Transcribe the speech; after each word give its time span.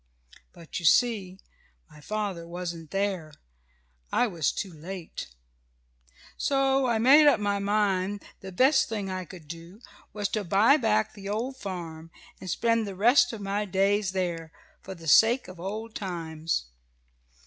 But 0.51 0.79
you 0.79 0.85
see 0.87 1.37
my 1.87 2.01
father 2.01 2.47
wasn't 2.47 2.89
there. 2.89 3.31
I 4.11 4.25
was 4.25 4.51
too 4.51 4.73
late. 4.73 5.27
"So 6.37 6.87
I 6.87 6.97
made 6.97 7.27
up 7.27 7.39
my 7.39 7.59
mind 7.59 8.23
the 8.39 8.51
best 8.51 8.89
thing 8.89 9.11
I 9.11 9.25
could 9.25 9.47
do 9.47 9.79
was 10.11 10.27
to 10.29 10.43
buy 10.43 10.75
back 10.77 11.13
the 11.13 11.29
old 11.29 11.55
farm, 11.57 12.09
and 12.39 12.49
spend 12.49 12.87
the 12.87 12.95
rest 12.95 13.31
of 13.31 13.41
my 13.41 13.63
days 13.65 14.13
there, 14.13 14.51
for 14.81 14.95
the 14.95 15.07
sake 15.07 15.47
of 15.47 15.59
old 15.59 15.93
times. 15.93 16.65